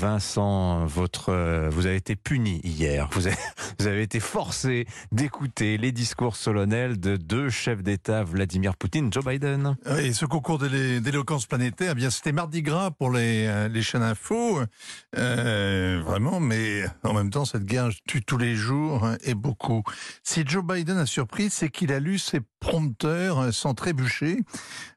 Vincent, 0.00 0.86
votre, 0.86 1.28
euh, 1.28 1.68
vous 1.68 1.84
avez 1.84 1.96
été 1.96 2.16
puni 2.16 2.62
hier. 2.64 3.10
Vous 3.78 3.86
avez, 3.86 4.02
été 4.02 4.18
forcé 4.18 4.86
d'écouter 5.12 5.76
les 5.76 5.92
discours 5.92 6.36
solennels 6.36 6.98
de 6.98 7.16
deux 7.16 7.50
chefs 7.50 7.82
d'État, 7.82 8.24
Vladimir 8.24 8.76
Poutine, 8.76 9.12
Joe 9.12 9.24
Biden. 9.24 9.76
Oui, 9.90 10.14
ce 10.14 10.24
concours 10.24 10.58
d'éloquence 10.58 11.46
planétaire, 11.46 11.92
eh 11.92 11.94
bien, 11.94 12.10
c'était 12.10 12.32
mardi 12.32 12.62
gras 12.62 12.90
pour 12.90 13.10
les, 13.10 13.46
euh, 13.46 13.82
chaînes 13.82 14.02
info. 14.02 14.60
Euh, 15.18 16.02
vraiment, 16.04 16.40
mais 16.40 16.84
en 17.04 17.12
même 17.12 17.30
temps, 17.30 17.44
cette 17.44 17.64
guerre 17.64 17.90
tue 18.06 18.22
tous 18.22 18.38
les 18.38 18.54
jours 18.54 19.04
hein, 19.04 19.16
et 19.22 19.34
beaucoup. 19.34 19.82
Si 20.22 20.44
Joe 20.46 20.64
Biden 20.64 20.96
a 20.96 21.06
surpris, 21.06 21.50
c'est 21.50 21.68
qu'il 21.68 21.92
a 21.92 22.00
lu 22.00 22.18
ses 22.18 22.40
prompteurs 22.60 23.38
euh, 23.40 23.52
sans 23.52 23.74
trébucher. 23.74 24.38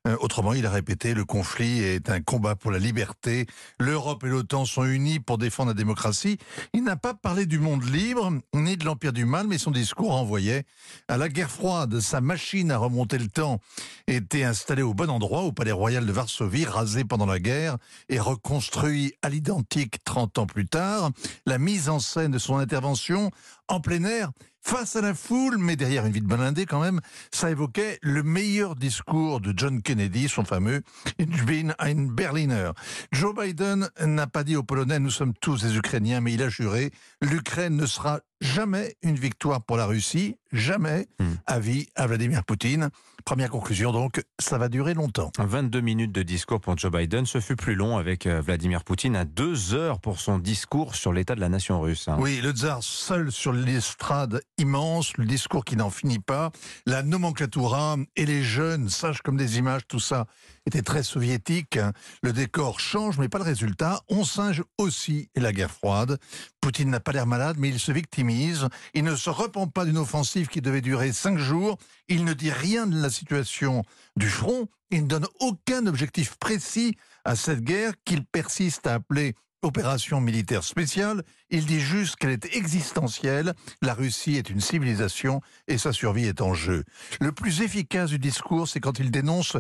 Euh, 0.06 0.18
autrement, 0.20 0.54
il 0.54 0.66
a 0.66 0.70
répété 0.70 1.14
le 1.14 1.26
conflit 1.26 1.82
est 1.82 2.10
un 2.10 2.22
combat 2.22 2.56
pour 2.56 2.72
la 2.72 2.78
liberté. 2.78 3.48
L'Europe 3.80 4.24
et 4.26 4.28
l'OTAN 4.28 4.66
sont 4.66 4.84
unis 4.84 5.20
pour 5.20 5.38
défendre 5.38 5.70
la 5.70 5.74
démocratie. 5.74 6.38
Il 6.74 6.84
n'a 6.84 6.98
pas 6.98 7.14
parlé 7.14 7.46
du 7.46 7.60
monde 7.60 7.84
libre 7.86 8.32
ni 8.54 8.78
de 8.78 8.86
l'empire 8.86 9.14
du 9.14 9.26
mal, 9.26 9.48
mais 9.48 9.58
son 9.58 9.72
discours 9.72 10.12
renvoyait 10.12 10.66
à 11.08 11.18
la 11.18 11.30
guerre 11.30 11.50
froide. 11.50 12.00
Sa 12.00 12.22
machine 12.22 12.70
à 12.70 12.78
remonter 12.78 13.18
le 13.18 13.28
temps 13.28 13.60
était 14.08 14.44
installé 14.44 14.82
au 14.82 14.94
bon 14.94 15.10
endroit, 15.10 15.44
au 15.44 15.52
palais 15.52 15.72
royal 15.72 16.06
de 16.06 16.12
Varsovie, 16.12 16.66
rasé 16.66 17.06
pendant 17.06 17.26
la 17.26 17.40
guerre 17.40 17.78
et 18.10 18.20
reconstruit 18.20 19.14
à 19.22 19.30
l'identique 19.30 20.04
30 20.04 20.38
ans 20.38 20.46
plus 20.46 20.68
tard. 20.68 21.12
La 21.46 21.58
mise 21.58 21.90
en 21.90 22.00
scène 22.00 22.32
de 22.32 22.40
son 22.40 22.58
intervention 22.58 23.32
en 23.70 23.80
plein 23.80 24.04
air, 24.04 24.32
face 24.64 24.96
à 24.96 25.02
la 25.02 25.14
foule, 25.14 25.58
mais 25.58 25.76
derrière 25.76 26.06
une 26.06 26.14
vie 26.14 26.22
de 26.22 26.66
quand 26.66 26.82
même, 26.82 27.02
ça 27.32 27.52
évoquait 27.52 28.00
le 28.02 28.24
meilleur 28.24 28.76
discours 28.76 29.42
de 29.42 29.54
John 29.56 29.82
Kennedy, 29.82 30.30
son 30.30 30.46
fameux 30.46 30.82
Ich 31.20 31.46
bin 31.46 31.74
ein 31.80 32.08
Berliner. 32.08 32.72
Joe 33.12 33.36
Biden 33.36 33.90
n'a 34.00 34.28
pas 34.28 34.44
dit 34.44 34.56
aux 34.56 34.64
Polonais 34.64 35.00
nous 35.00 35.12
sommes 35.12 35.34
tous 35.34 35.62
des 35.62 35.78
Ukrainiens, 35.78 36.22
mais 36.22 36.34
il 36.34 36.42
a 36.42 36.50
juré 36.50 36.92
l'Ukraine 37.22 37.76
ne 37.76 37.86
sera 37.86 38.22
jamais 38.44 38.96
une 39.02 39.16
victoire 39.16 39.62
pour 39.64 39.78
la 39.78 39.86
Russie, 39.86 40.36
jamais, 40.52 41.08
Hmm. 41.20 41.34
avis 41.48 41.88
à 41.96 42.06
Vladimir 42.08 42.44
Poutine. 42.44 42.90
Première 43.26 43.50
conclusion 43.50 43.92
donc, 43.94 44.22
ça 44.38 44.58
va 44.58 44.68
durer 44.68 44.94
longtemps. 44.94 45.32
22 45.40 45.80
minutes 45.80 46.12
de 46.12 46.24
discours 46.24 46.60
pour 46.60 46.78
Joe 46.78 46.92
Biden. 46.92 47.26
Ce 47.26 47.40
fut 47.40 47.56
plus 47.56 47.76
long 47.76 47.98
avec 47.98 48.26
euh, 48.28 48.42
Vladimir 48.42 48.84
Poutine 48.84 49.16
à 49.16 49.24
deux 49.24 49.74
heures 49.74 50.02
pour 50.02 50.20
son 50.20 50.40
discours 50.40 50.96
sur 50.96 51.14
l'état 51.14 51.34
de 51.36 51.40
la 51.40 51.48
nation 51.48 51.80
russe. 51.80 52.08
hein. 52.10 52.18
Oui, 52.20 52.42
le 52.44 52.52
tsar 52.52 52.84
seul 52.84 53.32
sur 53.32 53.54
l'estrade 53.54 54.42
immense, 54.58 55.16
le 55.18 55.26
discours 55.26 55.64
qui 55.64 55.78
n'en 55.78 55.90
finit 55.90 56.20
pas, 56.20 56.52
la 56.86 57.02
nomenclatura 57.02 57.96
et 58.18 58.26
les 58.26 58.44
jeunes, 58.44 58.90
sages 58.90 59.22
comme 59.22 59.38
des 59.38 59.58
images, 59.58 59.84
tout 59.88 60.00
ça 60.02 60.26
était 60.66 60.82
très 60.82 61.04
soviétique. 61.04 61.80
Le 62.22 62.34
décor 62.34 62.80
change, 62.80 63.18
mais 63.18 63.30
pas 63.30 63.38
le 63.38 63.44
résultat. 63.44 64.02
On 64.10 64.24
singe 64.24 64.64
aussi 64.78 65.30
la 65.36 65.52
guerre 65.52 65.72
froide. 65.72 66.18
Poutine 66.62 66.90
n'a 66.90 67.00
pas 67.00 67.12
l'air 67.12 67.28
malade, 67.28 67.58
mais 67.60 67.70
il 67.70 67.80
se 67.80 67.92
victimise. 67.92 68.68
Il 68.94 69.04
ne 69.04 69.16
se 69.16 69.30
repent 69.30 69.68
pas 69.68 69.86
d'une 69.86 69.98
offensive 69.98 70.48
qui 70.48 70.62
devait 70.62 70.82
durer 70.82 71.12
cinq 71.12 71.38
jours. 71.38 71.78
Il 72.08 72.24
ne 72.26 72.34
dit 72.34 72.52
rien 72.52 72.88
de 72.88 73.02
la 73.02 73.10
situation 73.10 73.84
du 74.16 74.30
front. 74.30 74.68
Il 74.92 75.04
ne 75.04 75.08
donne 75.08 75.28
aucun 75.40 75.86
objectif 75.88 76.36
précis 76.38 76.96
à 77.26 77.36
cette 77.36 77.62
guerre 77.62 77.94
qu'il 78.06 78.26
persiste 78.26 78.88
à 78.88 78.96
appeler 78.96 79.36
opération 79.64 80.22
militaire 80.22 80.64
spéciale. 80.64 81.24
Il 81.50 81.66
dit 81.66 81.80
juste 81.80 82.18
qu'elle 82.18 82.32
est 82.32 82.56
existentielle. 82.56 83.54
La 83.82 83.94
Russie 83.94 84.36
est 84.36 84.50
une 84.50 84.62
civilisation 84.62 85.42
et 85.68 85.78
sa 85.78 85.94
survie 85.94 86.26
est 86.26 86.42
en 86.42 86.54
jeu. 86.54 86.84
Le 87.20 87.32
plus 87.32 87.62
efficace 87.62 88.10
du 88.10 88.20
discours, 88.20 88.68
c'est 88.68 88.80
quand 88.80 89.00
il 89.00 89.10
dénonce 89.10 89.58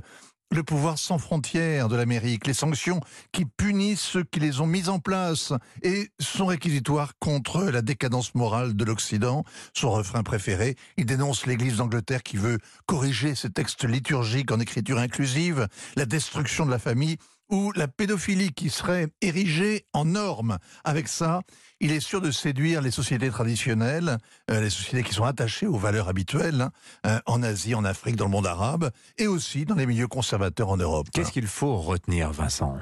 le 0.53 0.63
pouvoir 0.63 0.97
sans 0.99 1.17
frontières 1.17 1.89
de 1.89 1.95
l'Amérique, 1.95 2.47
les 2.47 2.53
sanctions 2.53 2.99
qui 3.31 3.45
punissent 3.45 4.01
ceux 4.01 4.23
qui 4.23 4.39
les 4.39 4.61
ont 4.61 4.67
mises 4.67 4.89
en 4.89 4.99
place 4.99 5.53
et 5.81 6.09
sont 6.19 6.45
réquisitoires 6.45 7.13
contre 7.19 7.63
la 7.63 7.81
décadence 7.81 8.35
morale 8.35 8.75
de 8.75 8.85
l'Occident. 8.85 9.43
Son 9.73 9.91
refrain 9.91 10.23
préféré, 10.23 10.75
il 10.97 11.05
dénonce 11.05 11.45
l'Église 11.45 11.77
d'Angleterre 11.77 12.23
qui 12.23 12.37
veut 12.37 12.59
corriger 12.85 13.35
ses 13.35 13.49
textes 13.49 13.85
liturgiques 13.85 14.51
en 14.51 14.59
écriture 14.59 14.99
inclusive, 14.99 15.67
la 15.95 16.05
destruction 16.05 16.65
de 16.65 16.71
la 16.71 16.79
famille 16.79 17.17
ou 17.53 17.71
la 17.73 17.87
pédophilie 17.87 18.51
qui 18.51 18.71
serait 18.71 19.09
érigée 19.21 19.85
en 19.93 20.05
norme. 20.05 20.57
Avec 20.83 21.07
ça, 21.07 21.41
il 21.79 21.91
est 21.91 21.99
sûr 21.99 22.19
de 22.19 22.31
séduire 22.31 22.81
les 22.81 22.89
sociétés 22.89 23.29
traditionnelles, 23.29 24.17
euh, 24.49 24.59
les 24.59 24.71
sociétés 24.71 25.03
qui 25.03 25.13
sont 25.13 25.23
attachées 25.23 25.67
aux 25.67 25.77
valeurs 25.77 26.09
habituelles, 26.09 26.61
hein, 26.61 26.71
euh, 27.05 27.19
en 27.27 27.43
Asie, 27.43 27.75
en 27.75 27.85
Afrique, 27.85 28.15
dans 28.15 28.25
le 28.25 28.31
monde 28.31 28.47
arabe, 28.47 28.89
et 29.19 29.27
aussi 29.27 29.65
dans 29.65 29.75
les 29.75 29.85
milieux 29.85 30.07
conservateurs 30.07 30.69
en 30.69 30.77
Europe. 30.77 31.07
Qu'est-ce 31.13 31.31
qu'il 31.31 31.45
faut 31.45 31.77
retenir, 31.77 32.31
Vincent? 32.31 32.75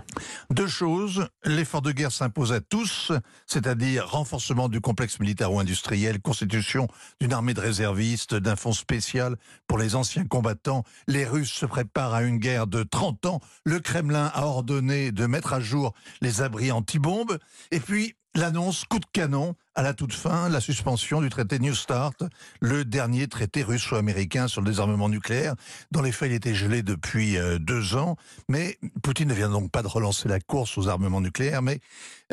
Deux 0.51 0.67
choses. 0.67 1.27
L'effort 1.43 1.81
de 1.81 1.91
guerre 1.91 2.13
s'impose 2.13 2.53
à 2.53 2.61
tous, 2.61 3.11
c'est-à-dire 3.47 4.09
renforcement 4.09 4.69
du 4.69 4.79
complexe 4.79 5.19
militaro-industriel, 5.19 6.21
constitution 6.21 6.87
d'une 7.19 7.33
armée 7.33 7.53
de 7.53 7.59
réservistes, 7.59 8.35
d'un 8.35 8.55
fonds 8.55 8.71
spécial 8.71 9.35
pour 9.67 9.79
les 9.79 9.95
anciens 9.95 10.23
combattants. 10.23 10.85
Les 11.07 11.25
Russes 11.25 11.51
se 11.51 11.65
préparent 11.65 12.13
à 12.13 12.23
une 12.23 12.37
guerre 12.37 12.67
de 12.67 12.83
30 12.83 13.25
ans. 13.25 13.41
Le 13.65 13.81
Kremlin 13.81 14.31
a 14.33 14.45
ordonné 14.45 14.60
de 14.61 15.25
mettre 15.25 15.53
à 15.53 15.59
jour 15.59 15.93
les 16.21 16.41
abris 16.41 16.71
anti-bombes. 16.71 17.37
Et 17.71 17.79
puis, 17.79 18.15
l'annonce 18.35 18.85
coup 18.85 18.99
de 18.99 19.05
canon 19.11 19.55
à 19.73 19.83
la 19.83 19.93
toute 19.93 20.13
fin, 20.13 20.49
la 20.49 20.59
suspension 20.59 21.21
du 21.21 21.29
traité 21.29 21.57
New 21.57 21.73
Start, 21.73 22.23
le 22.59 22.83
dernier 22.83 23.27
traité 23.27 23.63
russo-américain 23.63 24.49
sur 24.49 24.61
le 24.61 24.69
désarmement 24.69 25.07
nucléaire. 25.07 25.55
Dans 25.91 26.01
les 26.01 26.11
faits, 26.11 26.29
il 26.29 26.35
était 26.35 26.53
gelé 26.53 26.83
depuis 26.83 27.37
euh, 27.37 27.57
deux 27.57 27.95
ans, 27.95 28.17
mais 28.49 28.77
Poutine 29.01 29.29
ne 29.29 29.33
vient 29.33 29.49
donc 29.49 29.71
pas 29.71 29.81
de 29.81 29.87
relancer 29.87 30.27
la 30.27 30.41
course 30.41 30.77
aux 30.77 30.89
armements 30.89 31.21
nucléaires, 31.21 31.61
mais 31.61 31.79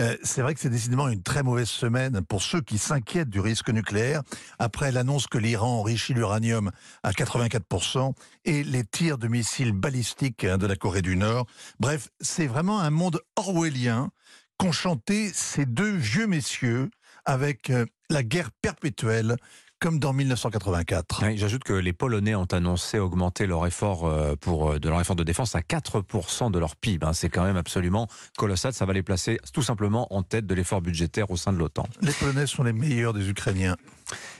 euh, 0.00 0.16
c'est 0.24 0.42
vrai 0.42 0.54
que 0.54 0.60
c'est 0.60 0.68
décidément 0.68 1.08
une 1.08 1.22
très 1.22 1.44
mauvaise 1.44 1.68
semaine 1.68 2.22
pour 2.22 2.42
ceux 2.42 2.60
qui 2.60 2.76
s'inquiètent 2.76 3.30
du 3.30 3.40
risque 3.40 3.70
nucléaire, 3.70 4.22
après 4.58 4.90
l'annonce 4.90 5.28
que 5.28 5.38
l'Iran 5.38 5.78
enrichit 5.78 6.14
l'uranium 6.14 6.72
à 7.04 7.12
84% 7.12 8.14
et 8.46 8.64
les 8.64 8.84
tirs 8.84 9.18
de 9.18 9.28
missiles 9.28 9.72
balistiques 9.72 10.42
hein, 10.42 10.58
de 10.58 10.66
la 10.66 10.74
Corée 10.74 11.02
du 11.02 11.16
Nord. 11.16 11.46
Bref, 11.78 12.08
c'est 12.20 12.48
vraiment 12.48 12.80
un 12.80 12.90
monde 12.90 13.20
orwellien 13.36 14.10
qu'ont 14.58 14.72
chanté 14.72 15.30
ces 15.32 15.66
deux 15.66 15.94
vieux 15.94 16.26
messieurs 16.26 16.90
avec 17.24 17.70
euh, 17.70 17.86
la 18.10 18.22
guerre 18.22 18.50
perpétuelle, 18.62 19.36
comme 19.80 20.00
dans 20.00 20.12
1984. 20.12 21.22
Oui, 21.24 21.36
J'ajoute 21.38 21.62
que 21.62 21.72
les 21.72 21.92
Polonais 21.92 22.34
ont 22.34 22.46
annoncé 22.46 22.98
augmenter 22.98 23.46
leur 23.46 23.64
effort 23.66 24.06
euh, 24.06 24.34
pour 24.34 24.72
euh, 24.72 24.78
de 24.80 24.88
leur 24.88 25.00
effort 25.00 25.14
de 25.14 25.22
défense 25.22 25.54
à 25.54 25.60
4% 25.60 26.50
de 26.50 26.58
leur 26.58 26.74
PIB. 26.74 27.06
hein. 27.06 27.12
C'est 27.12 27.28
quand 27.28 27.44
même 27.44 27.56
absolument 27.56 28.08
colossal. 28.36 28.72
Ça 28.72 28.86
va 28.86 28.92
les 28.92 29.04
placer 29.04 29.38
tout 29.52 29.62
simplement 29.62 30.12
en 30.12 30.22
tête 30.24 30.46
de 30.46 30.54
l'effort 30.54 30.80
budgétaire 30.80 31.30
au 31.30 31.36
sein 31.36 31.52
de 31.52 31.58
l'OTAN. 31.58 31.86
Les 32.00 32.12
Polonais 32.12 32.46
sont 32.46 32.64
les 32.64 32.72
meilleurs 32.72 33.12
des 33.14 33.28
Ukrainiens. 33.28 33.76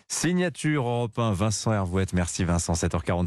Signature 0.08 0.88
Europe 0.88 1.18
1, 1.18 1.32
Vincent 1.32 1.72
Hervouette. 1.72 2.14
Merci 2.14 2.44
Vincent, 2.44 2.72
7h46. 2.72 3.26